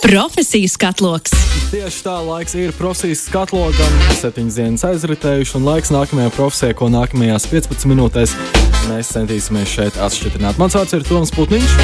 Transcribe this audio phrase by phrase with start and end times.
[0.00, 1.34] Profesijas katloks.
[1.68, 3.96] Tieši tā laiks ir profesijas katlogam.
[4.16, 8.32] Septiņas dienas aizritējuši, un laiks nākamajai profesijai, ko nākamajās 15 minūtēs
[8.88, 10.40] mēs centīsimies šeit atšķirt.
[10.56, 11.76] Mans vārds ir Toms Putniņš,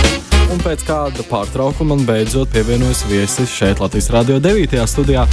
[0.54, 4.80] un pēc kāda pārtraukuma man beidzot pievienojas viesis šeit Latvijas Rādio 9.
[4.88, 5.26] studijā.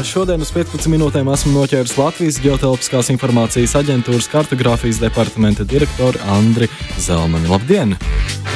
[0.00, 7.52] Šodien uz 15 minūtēm esmu noķēris Latvijas Geotelpiskās informācijas aģentūras kartogrāfijas departamenta direktoru Andri Zelmani.
[7.52, 7.98] Labdien!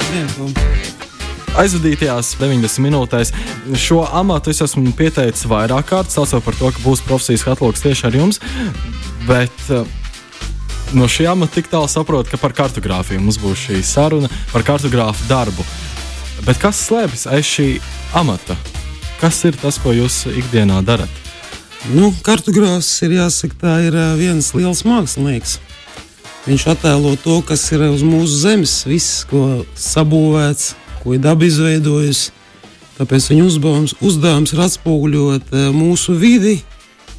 [0.08, 0.97] Labdien.
[1.58, 3.32] Aizvadītajās 90 minūtēs.
[3.78, 8.09] Šo amatu es esmu pieteicis vairāk kārtas, saucot par to, ka būs profesijas katloks tieši
[8.09, 8.40] ar jums.
[9.28, 9.87] Bet uh,
[10.96, 15.28] no šī amata tik tālu saprotu, ka par kartogrāfiju mums būs šī saruna par kartogrāfu
[15.30, 15.66] darbu.
[16.46, 17.70] Bet kas slēpjas aiz šī
[18.18, 18.56] amata?
[19.18, 21.24] Kas ir tas, ko jūs ikdienā darat?
[21.95, 25.59] Nu, kartogrāfs ir jāsaka, tā ir uh, viens liels mākslinieks.
[26.48, 30.70] Viņš attēlo to, kas ir uz mūsu zemes, viss, ko sabūvēts,
[31.08, 32.34] ko ir daba izveidojusi.
[32.98, 36.59] Tāpēc viņa uzdevums, uzdevums ir atspoguļot uh, mūsu vidi.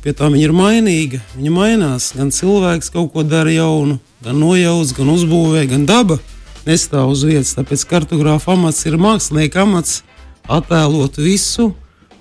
[0.04, 1.22] Pie tā viņa ir mainīga.
[1.34, 2.12] Viņa mainās.
[2.20, 6.20] Gan cilvēks kaut ko dara jaunu, gan nojauts, gan uzbūvē, gan daba
[6.68, 7.56] nestāv uz vietas.
[7.58, 10.04] Tāpēc kartogrāfa amats ir mākslinieka amats
[10.46, 11.72] attēlot visu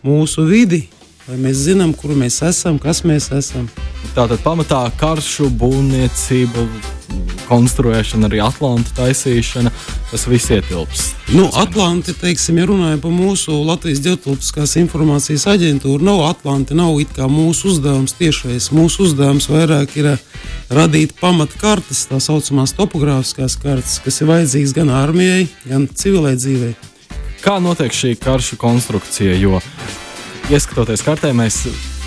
[0.06, 0.86] mūsu vidi,
[1.28, 3.68] lai mēs zinām, kur mēs esam, kas mēs esam.
[4.16, 6.64] Tātad pamatā karšu būvniecība,
[7.48, 9.72] konstruēšana, arī Atlanta taisīšana,
[10.10, 11.04] tas viss ietilps.
[11.32, 17.12] Nu, Atlanti, teiksim, ja runājam par mūsu Latvijas ģeotelpiskās informācijas aģentūru, nav Atlanti, nav it
[17.16, 18.70] kā mūsu uzdevums tiešais.
[18.76, 20.10] Mūsu uzdevums vairāk ir
[20.72, 26.74] radīt pamatkartes, tā saucamās topogrāfiskās kartes, kas ir vajadzīgas gan armijai, gan civilai dzīvei.
[27.44, 29.36] Kā notiek šī karšu konstrukcija?
[29.38, 29.62] Jo,
[30.52, 31.62] ieskatoties kartē, mēs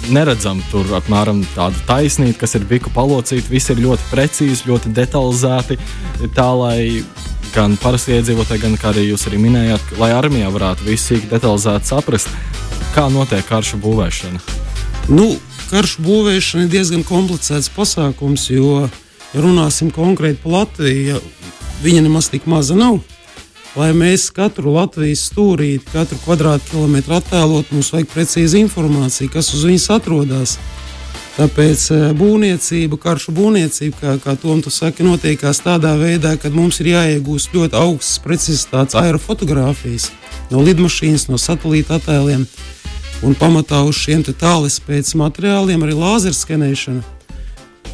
[0.10, 3.52] neredzam tur apmēram tādu taisnību, kas ir biku palocīta.
[3.52, 5.78] Viss ir ļoti precīzi, ļoti detalizēti.
[6.36, 7.04] Tā lai
[7.56, 12.32] gan parasti iedzīvotāji, gan arī jūs arī minējāt, lai armijā varētu visu sīk detalizēti saprast,
[12.96, 14.40] kā notiek karšu būvēšana.
[15.12, 15.28] Nu,
[15.72, 18.88] karšu būvēšana ir diezgan komplicēts pasākums, jo,
[19.34, 21.20] ja runāsim konkrēti par Latviju,
[21.84, 23.02] viņa nemaz tik maza nav.
[23.80, 29.86] Lai mēs katru Latvijas stūrīti, katru kvadrātkilometru attēlot, mums vajag precīzi informācija, kas uz viņas
[29.96, 30.58] atrodas.
[31.38, 31.86] Tāpēc
[32.20, 37.56] būvniecība, karšu būvniecība, kā, kā Tom tu saki, notiekās tādā veidā, ka mums ir jāiegūst
[37.56, 40.10] ļoti augsts precizitātes aerofotogrāfijas
[40.52, 42.44] no lidmašīnas, no satelīta attēliem.
[43.24, 47.21] Un pamatā uz šiem tālespējas materiāliem arī lāzerskenēšana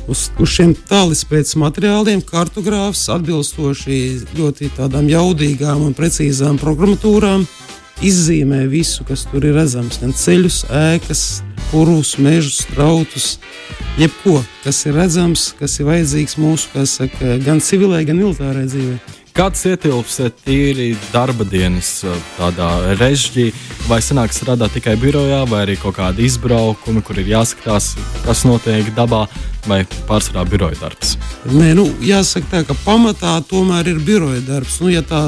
[0.08, 4.00] uz, uz šiem tālespējas materiāliem kartogrāfs atbilstoši
[4.38, 7.46] ļoti tādām jaudīgām un precīzām programmatūrām
[8.06, 10.00] izzīmē visu, kas tur ir redzams.
[10.02, 11.24] Gan ceļus, ēkas,
[11.72, 13.30] purvus, mežus, strautus,
[14.00, 19.17] jebko, kas ir redzams, kas ir vajadzīgs mūsu saka, gan civilai, gan militārai dzīvei.
[19.38, 20.16] Kāds ietilps
[20.48, 22.00] tīri darba dienas
[22.40, 23.52] tādā režģī,
[23.86, 27.92] vai sanāk strādāt tikai birojā, vai arī kaut kādi izbraukumi, kur ir jāskatās,
[28.24, 29.28] kas notiek dabā,
[29.70, 31.14] vai pārsvarā biroja darbs?
[31.52, 34.80] Nē, nu, jāsaka tā, ka pamatā tomēr ir biroja darbs.
[34.82, 35.22] Nu, ja tā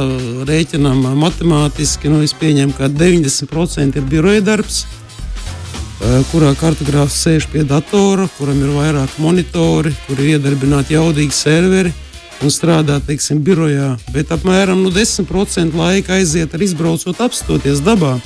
[0.50, 4.88] rēķinām matemātiski, nu, es pieņemu, ka 90% ir biroja darbs
[6.31, 11.97] kurā kartogrāfs sēž pie datora, kuram ir vairāk monitori, kur ir iedarbināti jaudīgi serveri
[12.44, 18.18] un strādā, teiksim, birojā, bet apmēram nu, 10% laika aiziet ar izbraucot, apstoties dabā.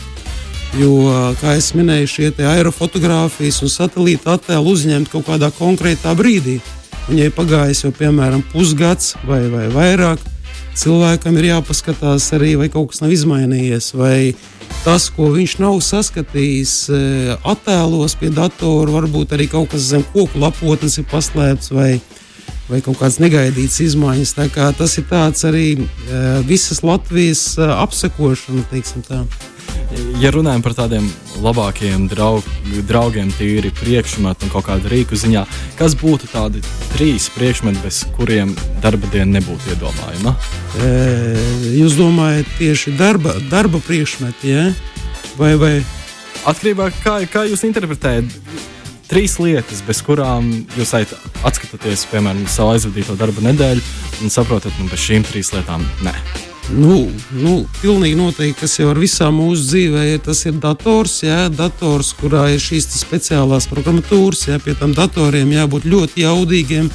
[0.78, 0.94] Jo,
[1.38, 6.59] kā jau minēju, šie aerofotogrāfijas un satelīta attēlu uzņemt kaut kādā konkrētā brīdī.
[7.09, 10.22] Un, ja ir pagājis jau piemēram pusgads vai, vai vairāk,
[10.80, 14.34] cilvēkam ir jāpaskatās arī, vai kaut kas nav izmainījies, vai
[14.85, 16.74] tas, ko viņš nav saskatījis
[17.45, 21.74] attēlos pie datora, varbūt arī kaut kas zem koku lapotnes ir paslēpts.
[21.75, 21.91] Vai,
[22.69, 24.35] vai kaut kādas negaidītas izmaiņas.
[24.53, 29.24] Kā tas ir tāds arī uh, visas Latvijas uh, apsekošana, teiksim tā.
[30.22, 31.06] Ja runājam par tādiem
[31.44, 32.46] labākiem draug,
[32.88, 35.44] draugiem, tīri priekšmetu un kaut kādu rīku ziņā,
[35.78, 36.63] kas būtu tādi
[36.96, 40.34] trīs priekšmeti, bez kuriem darba diena nebūtu iedomājama?
[40.81, 40.91] E,
[41.78, 44.68] jūs domājat tieši darba, darba priekšmeti, ja?
[45.38, 45.74] vai, vai?
[46.50, 48.33] Atkarībā no tā, kā, kā jūs interpretējat
[49.09, 53.83] trīs lietas, bez kurām jūs atskatāties, piemēram, savu aizvadīto darba nedēļu
[54.23, 56.15] un saprotat, nu, bez šīm trīs lietām nē.
[56.71, 61.50] Nu, nu, pilnīgi noteikti, kas jau ar visām mūsu dzīvē ir, tas ir dators, jā,
[61.51, 66.88] dators, kurā ir šīs speciālās programmatūras, jā, pie tam datoriem jābūt ļoti jaudīgiem.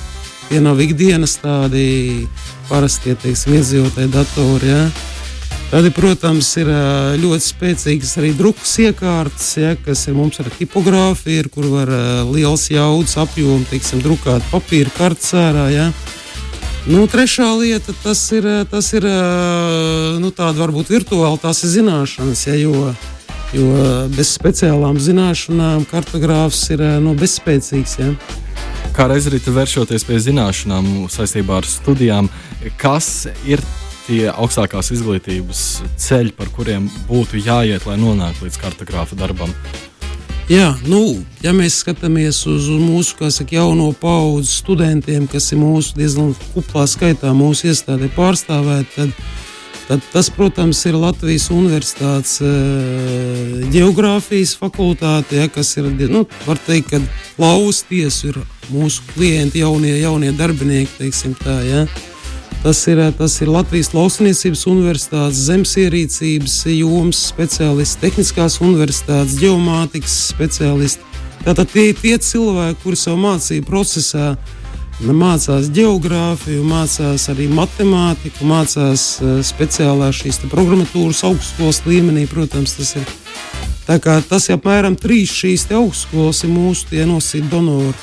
[0.49, 2.25] Tie nav ikdienas tādi
[2.71, 4.83] parastie, teiksim, iedzīvotāji datori, jā.
[5.69, 6.71] Tad, protams, ir
[7.21, 11.93] ļoti spēcīgas arī drukas iekārtas, ja, kas ir mums ar tipogrāfiju, kur var
[12.31, 15.67] liels jaudas apjoms, teiksim, drukāt papīra kartes ārā.
[15.75, 15.91] Ja.
[16.89, 19.05] Nu, trešā lieta tas ir, tas ir
[20.23, 22.89] nu, tāda varbūt virtuāla tās ir zināšanas, ja, jo
[23.57, 23.65] Jo
[24.13, 27.95] bez speciālām zināšanām kartogrāfs ir no nu, bezspēcīgs.
[27.97, 28.11] Ja?
[28.93, 32.29] Kā reizē vēršoties pie zināšanām saistībā ar studijām,
[32.77, 33.65] kas ir
[34.09, 35.67] tie augstākās izglītības
[36.01, 39.53] ceļi, par kuriem būtu jāiet, lai nonāktu līdz kartogrāfa darbam?
[40.49, 46.33] Jā, nu, ja mēs skatāmies uz mūsu saka, jauno paudzi studentiem, kas ir mūsu diezgan
[46.55, 49.13] kuplā skaitā, mūsu iestādē pārstāvēti, tad,
[49.91, 56.95] tad tas, protams, ir Latvijas Universitātes uh, geogrāfijas fakultāte, ja, kas ir, nu, var teikt,
[56.95, 57.03] ka
[57.37, 58.41] lauvas tiesu ir
[58.73, 61.85] mūsu klienti, jaunie, jaunie darbinieki, teiksim tā, ja.
[62.63, 71.05] Tas ir, tas ir Latvijas Lauksaimniecības Universitātes zemesierīcības jomas speciālists, Tehniskās Universitātes geomātikas speciālists.
[71.45, 74.33] Tātad tie ir tie cilvēki, kuri savā mācību procesā
[74.99, 82.27] mācās geogrāfiju, mācās arī matemātiku, mācās uh, speciālā šīs programmatūras augstskolas līmenī.
[82.27, 83.07] Protams, tas ir.
[83.87, 87.95] Tas ir apmēram trīs šīs augstskolas, ir mūsu nosīt donori.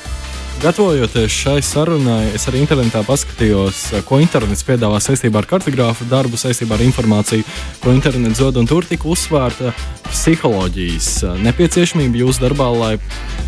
[0.56, 6.78] Gatavojoties šai sarunai, es arī internetā paskatījos, ko internets piedāvā saistībā ar kartogrāfu darbu, saistībā
[6.78, 7.44] ar informāciju,
[7.82, 8.56] ko internets dod.
[8.64, 9.74] Tur tika uzsvērta
[10.08, 11.10] psiholoģijas
[11.44, 12.94] nepieciešamība jūsu darbā, lai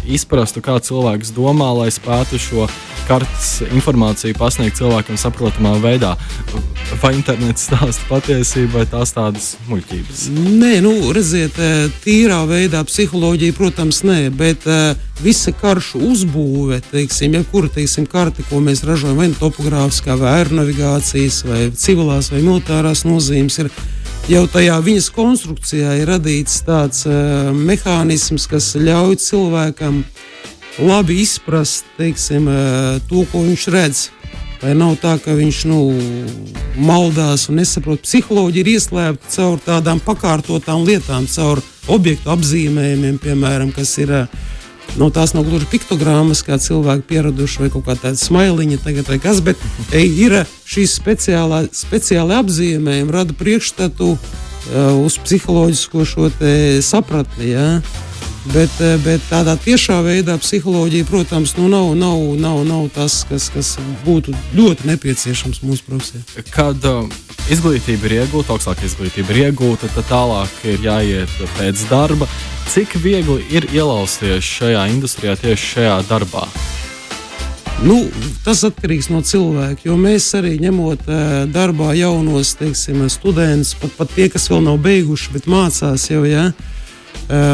[0.04, 2.68] izprastu, kā cilvēks domā, lai spētu šo
[3.08, 6.12] kartes informāciju pasniegt cilvēkam saprotamā veidā.
[7.02, 10.24] Vai internets stāsta patiesību, vai tās tādas muļķības?
[10.60, 11.56] Nē, nu, redziet,
[12.04, 14.92] tīrā veidā psiholoģija, protams, nē, bet uh,
[15.24, 21.42] visa karšu uzbūve, teiksim, jebkura teiksim, karte, ko mēs ražojam, vai nu topogrāfiskā, vai aeronavigācijas,
[21.48, 23.72] vai civilās, vai militārās nozīmes, ir
[24.28, 30.02] jau tajā viņas konstrukcijā ir radīts tāds uh, mehānisms, kas ļauj cilvēkam
[30.78, 34.04] labi izprast teiksim, uh, to, ko viņš redz.
[34.58, 35.80] Lai nav tā, ka viņš nu,
[36.82, 38.02] maldās un nesaprot.
[38.02, 44.46] Psiholoģija ir ieslēgta caur tādām pakārtotām lietām, caur objektu apzīmējumiem, piemēram, kas ir uh,
[44.96, 49.18] Nu, tās nav gluži piktogrammas, kā cilvēki pieraduši, vai kaut kā tāda smailiņa, tagad, vai
[49.22, 49.60] kas, bet
[49.94, 50.36] ej, ir
[50.66, 54.20] šīs speciālā, apzīmējuma, rada priekšstatu uh,
[55.04, 56.30] uz psiholoģisko šo
[56.84, 57.52] sapratni.
[57.52, 57.68] Ja?
[58.48, 63.50] Bet, uh, bet tādā tiešā veidā psiholoģija, protams, nu, nav, nav, nav, nav tas, kas,
[63.52, 63.74] kas
[64.06, 66.22] būtu ļoti nepieciešams mūsu profesijā.
[66.54, 67.04] Kad uh,
[67.52, 72.28] izglītība ir iegūta, augstāka izglītība ir iegūta, tad tālāk ir jāiet pēc darba.
[72.72, 76.46] Cik viegli ir ielausties šajā industrijā, tieši šajā darbā?
[77.84, 77.98] Nu,
[78.46, 79.84] tas atkarīgs no cilvēka.
[79.90, 84.80] Jo mēs arī ņemot uh, darbā jaunos teiksim, studentus, pat, pat tie, kas vēl nav
[84.88, 86.24] beiguši, bet mācās jau.
[86.24, 86.74] Ja, uh,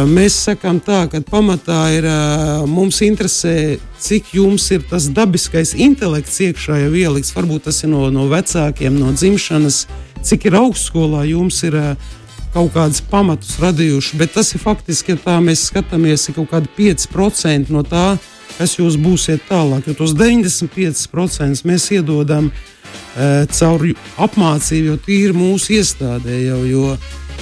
[0.07, 6.41] mēs sakām tā, ka pamatā ir uh, mums interesē, cik jums ir tas dabiskais intelekts
[6.47, 7.35] iekšā jau ielikts.
[7.35, 9.87] Varbūt tas ir no, no vecākiem, no dzimšanas,
[10.23, 11.81] cik ir augstskolā jums ir.
[11.81, 12.21] Uh,
[12.55, 16.71] kaut kādus pamatus radījuši, bet tas ir faktiski, ja tā mēs skatāmies, ir kaut kādi
[16.77, 18.13] 5% no tā,
[18.55, 19.89] kas jūs būsiet tālāk.
[19.89, 23.27] Jo tos 95% mēs iedodam e,
[23.59, 23.89] caur
[24.29, 26.61] apmācību, jo tīri mūsu iestādē jau.
[26.69, 26.95] Jo,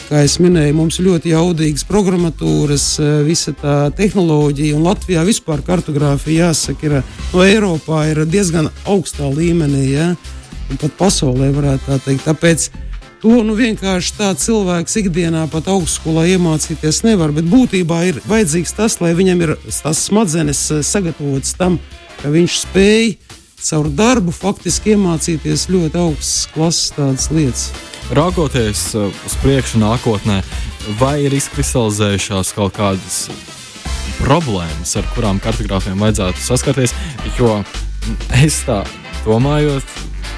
[0.09, 5.65] kā jau minēju, mums ir ļoti jaudīgas programmatūras, e, visa tā tehnoloģija, un Latvijā vispār
[5.67, 6.97] kartogrāfija, jāsaka, ir
[7.33, 10.13] no Eiropā ir diezgan augstā līmenī, ja?
[10.71, 12.27] un pat pasaulē varētu tā teikt.
[12.29, 12.71] Tāpēc
[13.23, 17.31] To nu, vienkārši tā cilvēks ikdienā pat augstskolā iemācīties nevar.
[17.31, 21.79] Bet būtībā ir vajadzīgs tas, lai viņam ir tās smadzenes eh, sagatavotas tam,
[22.19, 23.15] ka viņš spēj
[23.63, 27.92] caur darbu faktiski iemācīties ļoti augstas klases lietas.
[28.11, 30.43] Raugoties eh, uz priekšu nākotnē,
[30.99, 33.27] vai ir izkristalizējušās kaut kādas
[34.19, 36.97] problēmas, ar kurām kartogrāfiem vajadzētu saskarties?
[37.39, 37.61] Jo
[38.43, 38.83] es tā
[39.27, 39.87] domājot,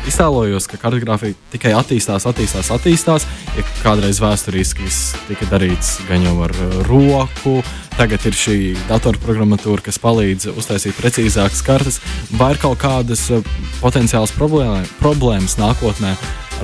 [0.09, 3.26] iztēlojos, ka kartogrāfija tikai attīstās, attīstās, attīstās.
[3.56, 7.56] Ja kādreiz vēsturiski viss tika darīts gan jau ar uh, roku,
[7.97, 8.59] tagad ir šī
[8.90, 12.00] datorprogramatūra, kas palīdz uztaisīt precīzākas kartes,
[12.37, 13.44] vai ir kaut kādas uh,
[13.80, 16.14] potenciālas problēma, problēmas nākotnē,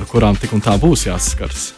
[0.01, 1.71] ar kurām tik un tā būs jāsaskars.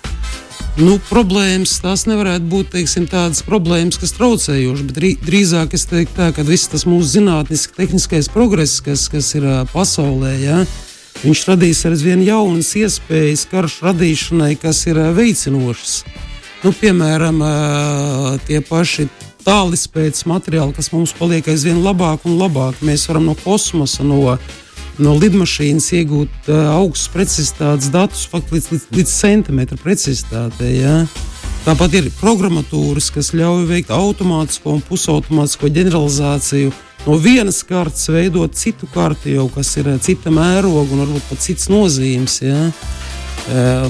[0.80, 6.32] Nu, problēmas tās nevarētu būt teiksim, tādas problēmas, kas traucējošas, bet drīzāk es teiktu, tā,
[6.34, 10.64] ka viss tas mūsu zinātniskais, tehniskais progress, kas, kas ir pasaulē, ja,
[11.22, 16.02] Viņš radīs aizvien jaunas iespējas karšu radīšanai, kas ir veicinošas.
[16.64, 17.40] Nu, piemēram,
[18.48, 19.06] tie paši
[19.44, 22.82] tālizpētes materiāli, kas mums paliek aizvien labāk un labāk.
[22.84, 24.36] Mēs varam no kosmosa, no,
[25.02, 30.74] no lidmašīnas iegūt augstus precizitātes datus, faktiski līdz, līdz, līdz centimetra precizitātei.
[30.82, 30.98] Ja?
[31.64, 36.74] Tāpat ir programmatūras, kas ļauj veikt automātisko un pusautomātisko ģeneralizāciju
[37.06, 41.70] no vienas kartes veidot citu karti, jau, kas ir cita mēroga un varbūt pat cits
[41.72, 42.42] nozīmes.
[42.44, 42.70] Ja?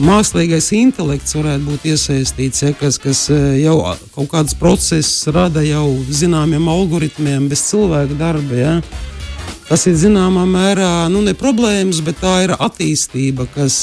[0.01, 3.27] mākslīgais intelekts varētu būt iesaistīts, ja, kas, kas
[3.59, 3.75] jau
[4.15, 8.55] kaut kādas procesus rada jau zināmiem algoritmiem, bez cilvēka darba.
[8.57, 8.73] Ja.
[9.69, 13.77] Tas ir zināmā mērā nu, ne problēmas, bet tā ir attīstība, kas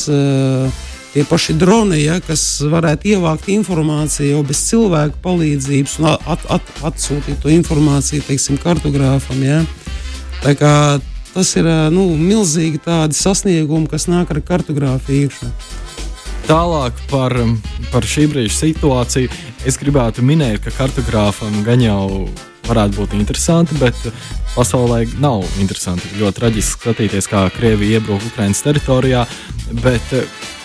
[1.15, 6.75] tie paši droni, ja, kas varētu ievākt informāciju jau bez cilvēka palīdzības un at, at,
[6.87, 9.43] atsūtīt to informāciju teiksim, kartogrāfam.
[9.43, 9.63] Ja.
[10.45, 10.75] Tā kā
[11.35, 15.51] tas ir nu, milzīgi tādi sasniegumi, kas nāk ar kartogrāfiju iekšā.
[16.51, 17.35] Tālāk par,
[17.93, 19.31] par šī brīža situāciju.
[19.69, 22.07] Es gribētu minēt, ka kartogrāfam gan jau
[22.71, 23.99] varētu būt interesanti, bet
[24.55, 26.11] pasaulē nav interesanti.
[26.21, 29.27] Ļoti traģiski skatīties, kā Krievija iebruka Ukraiņas teritorijā.
[29.85, 30.15] Bet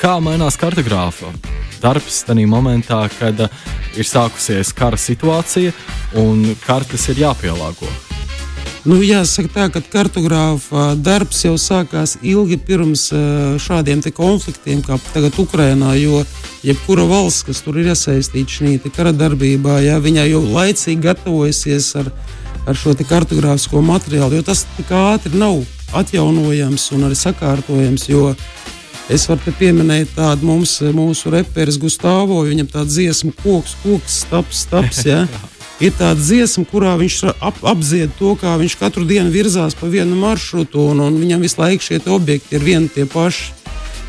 [0.02, 1.34] kā mainās kartogrāfa
[1.84, 3.46] darbs tajā momentā, kad
[3.96, 5.76] ir sākusies kara situācija
[6.22, 8.05] un kartes ir jāpielāgo?
[8.86, 13.08] Nu, jāsaka, tā, ka kartogrāfa darbs jau sākās ilgi pirms
[13.66, 15.96] šādiem konfliktiem, kā tagad Ukrajinā.
[15.98, 16.22] Jo
[16.62, 22.12] jebkura valsts, kas tur ir iesaistīta šajā kara darbībā, jā, viņa jau laicīgi gatavojusies ar,
[22.70, 25.64] ar šo kartogrāfisko materiālu, jo tas tik ātri nav
[25.98, 28.06] atjaunojams un arī sakārtojams.
[29.10, 35.06] Es varu pieminēt tādu mums, mūsu reperis Gustavs, viņam tāda dziesma, koks, koks, staps, staps.
[35.10, 35.26] Ja?
[35.84, 40.16] ir tāda dziesma, kurā viņš ap, apzied to, kā viņš katru dienu virzās pa vienu
[40.20, 43.54] maršrutu, un, un viņam visu laiku šie objekti ir vieni tie paši.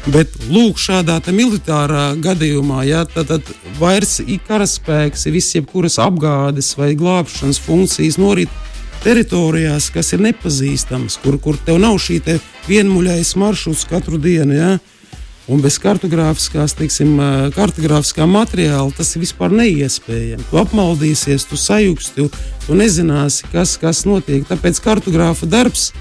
[0.06, 3.49] Bet lūk, šādā militārā gadījumā, ja, tad, tad
[3.80, 8.52] vairs ir karaspēks, ir visas jebkuras apgādes vai glābšanas funkcijas norit
[9.02, 14.54] teritorijās, kas ir nepazīstamas, kur, kur tev nav šī te vienmuļais maršruts katru dienu.
[14.54, 14.70] Ja.
[15.46, 17.20] Un bez kartogrāfiskās, teiksim,
[17.54, 20.42] kartogrāfiskā materiāla tas ir vispār neiespējami.
[20.50, 22.26] Tu apmaldīsies, tu sajūgsi, tu,
[22.64, 24.42] tu nezināsi, kas, kas notiek.
[24.48, 25.92] Tāpēc kartogrāfa darbs,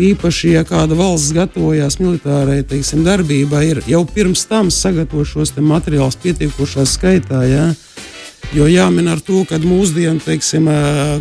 [0.00, 6.16] īpaši, ja kāda valsts gatavojās militārai teiksim, darbībai, ir jau pirms tam sagatavo šos materiālus
[6.22, 7.42] pietiekošā skaitā.
[7.44, 7.66] Ja?
[8.56, 10.70] Jo jāmin ar to, ka mūsdienu teiksim,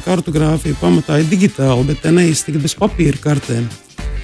[0.05, 3.67] kartogrāfija pamatā ir digitāla, bet te neiztikt bez papīra kartēm.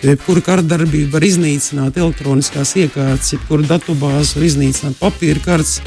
[0.03, 5.77] Jebkura kardarbība var iznīcināt elektroniskās iekārtas, jebkura datubāze var iznīcināt papīra kartes.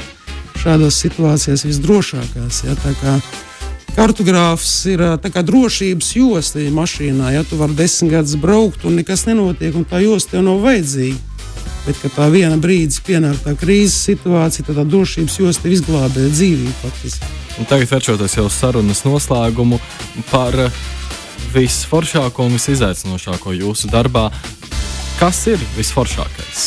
[0.57, 2.63] Šādās situācijās visdrošākās.
[2.65, 2.73] Ja,
[3.97, 5.01] Kartogrāfs ir
[5.33, 7.31] kā drošības josta ja mašīnā.
[7.33, 11.17] Ja tu vari desmit gadus braukt un nekas nenotiek, un tā josta tev nav vajadzīga.
[11.85, 16.73] Bet, kad tā viena brīdis pienāk tā krīzes situācija, tad tā drošības josta izglābē dzīvību
[16.81, 17.33] faktiski.
[17.57, 19.79] Un tagad, vēršoties jau sarunas noslēgumu
[20.29, 20.57] par
[21.57, 24.27] visforšāko un visizaicinošāko jūsu darbā.
[25.17, 26.65] Kas ir visforšākais?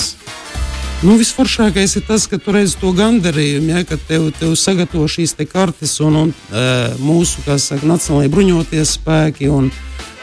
[1.00, 5.32] Nu, visforšākais ir tas, ka tu redzi to gandarījumu, ja, ka tev, tev sagatavo šīs
[5.38, 6.64] te kartes un, un e,
[7.00, 9.49] mūsu saka, nacionālajie bruņoties spēki.
[9.52, 9.70] Un,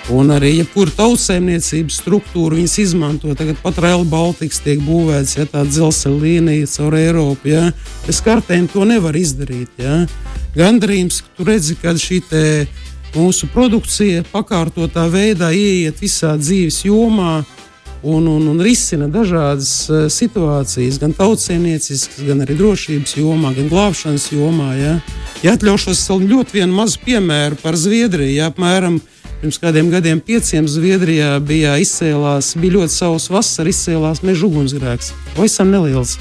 [0.07, 3.33] Un arī jebkura tautsēmniecības struktūra viņas izmanto.
[3.35, 7.49] Tagad pat Rail Baltics tiek būvēts, ja tāda dzelzceļa līnija caur Eiropu.
[7.51, 7.65] Ja.
[8.05, 9.73] Bez kartēm to nevar izdarīt.
[9.75, 10.05] Ja.
[10.55, 12.21] Gandarījums, ka tu redzi, ka šī
[13.15, 17.43] mūsu produkcija pakārtotā veidā ieiet visā dzīves jomā
[18.03, 24.29] un, un, un risina dažādas uh, situācijas, gan tautsēmnieciskas, gan arī drošības jomā, gan glābšanas
[24.35, 24.71] jomā.
[24.77, 24.95] Ja,
[25.43, 28.37] ja atļaušos ļoti vienu mazu piemēru par Zviedriju.
[28.37, 29.01] Ja, apmēram
[29.41, 35.13] pirms kādiem gadiem, pieciem Zviedrijā bija izcēlās, bija ļoti savs vasara, izcēlās meža ugunsgrēks.
[35.35, 36.17] Pavisam neliels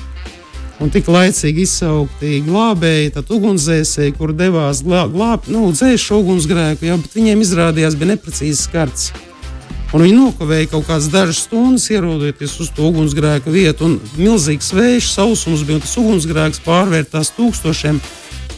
[0.82, 6.88] un tik laicīgi izsaukti glābēji, tad ugunsdzēsēji, kur devās glābt, glā, nu, dzēst šo ugunsgrēku,
[6.90, 9.08] jau, viņiem izrādījās bija neprecīzs karts.
[9.94, 13.94] Un viņi nokavēja kaut kādas dažas stundas, ierodoties uz to ugunsgrēka vietu.
[14.18, 18.00] Milzīgs vējš, sausums bija un tas ugunsgrēks pārvērtās tūkstošiem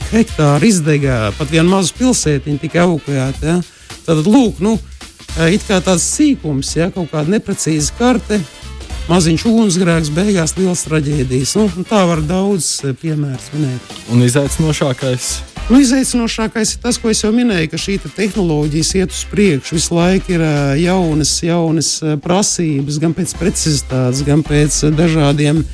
[0.09, 1.19] hektāru izdegā.
[1.39, 3.53] Pat viena maza pilsētiņa tika evakuēta.
[3.53, 3.59] Ja?
[4.09, 4.79] Tad, lūk, nu,
[5.53, 8.41] it kā tāds sīkums, ja kaut kāda neprecīza karte,
[9.09, 11.55] maziņš ugunsgrēks, beigās liels traģēdijas.
[11.59, 13.95] Nu, tā var daudz eh, piemērus minēt.
[14.12, 15.29] Un izaicinošākais?
[15.69, 19.77] Nu, izaicinošākais ir tas, ko es jau minēju, ka šī tehnoloģija iet uz priekšu.
[19.77, 25.65] Visu laiku ir eh, jaunas, jaunas eh, prasības, gan pēc precizitātes, gan pēc dažādiem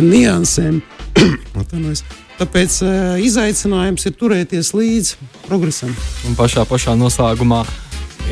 [0.00, 0.82] niansēm.
[2.34, 5.92] Tāpēc uh, izaicinājums ir turēties līdzi progresam.
[6.26, 7.60] Un pašā, pašā noslēgumā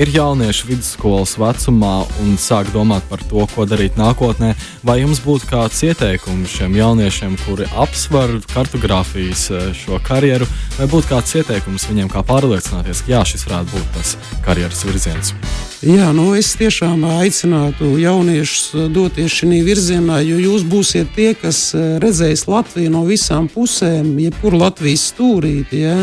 [0.01, 4.55] ir jaunieši vidusskolas vecumā un sāk domāt par to, ko darīt nākotnē,
[4.87, 11.13] vai jums būtu kāds ieteikums šiem jauniešiem, kuri apsver kartogrāfijas eh, šo karjeru, vai būtu
[11.13, 15.35] kāds ieteikums viņiem, kā pārliecināties, ka jā, šis varētu būt tas karjeras virziens?
[15.83, 21.97] Jā, nu es tiešām aicinātu jauniešus doties šajā virzienā, jo jūs būsiet tie, kas eh,
[22.03, 25.85] redzēs Latviju no visām pusēm, jebkuru Latvijas stūrīti.
[25.85, 25.99] Ja?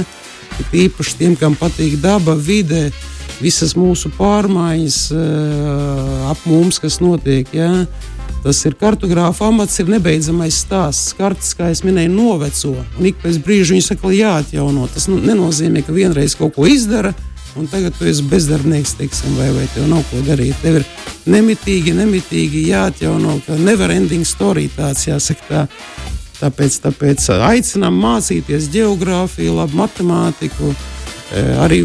[0.75, 7.49] Īpaši tiem, kam patīk daba, vide, uh, visas mūsu pārmaiņas uh, ap mums, kas notiek.
[7.55, 7.85] Ja?
[8.43, 11.15] Tas ir kartogrāfa amats, ir nebeidzamais stāsts.
[11.17, 12.75] Kartes, kā jau minēju, noveco.
[12.99, 14.87] Un ik pēc brīža viņi saka, jāatjauno.
[14.93, 17.11] Tas nu, nenozīmē, ka vienreiz kaut ko izdara,
[17.59, 20.55] un tagad tu esi bezdarbnieks, teiksim, vai, vai tev nav ko darīt.
[20.63, 20.87] Tev ir
[21.27, 25.49] nemitīgi, nemitīgi jāatjauno, ka never ending story tāds jāsaka.
[25.49, 25.65] Tā.
[26.39, 30.71] Tāpēc, tāpēc aicinām mācīties geogrāfiju, labu matemātiku,
[31.63, 31.83] arī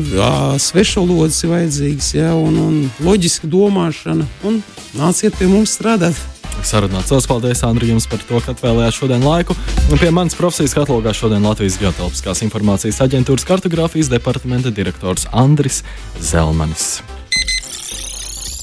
[0.63, 4.29] svešvalodas ir vajadzīgas, ja, un, un loģiska domāšana.
[4.49, 4.63] Un
[4.97, 6.17] nāciet pie mums strādāt!
[6.65, 7.11] sarunāts.
[7.11, 9.57] Lielas paldies, Andri, jums par to, ka atvēlējāt šodien laiku.
[9.91, 15.83] Un pie manas profesijas katalogā šodien Latvijas Geotelpiskās informācijas aģentūras kartogrāfijas departamenta direktors Andris
[16.23, 17.03] Zelmanis.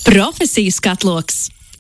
[0.08, 1.50] Profesijas katloks!